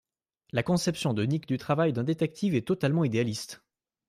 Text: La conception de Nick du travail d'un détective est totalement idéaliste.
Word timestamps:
La 0.51 0.63
conception 0.63 1.13
de 1.13 1.23
Nick 1.25 1.47
du 1.47 1.59
travail 1.59 1.93
d'un 1.93 2.03
détective 2.03 2.55
est 2.55 2.65
totalement 2.67 3.05
idéaliste. 3.05 3.61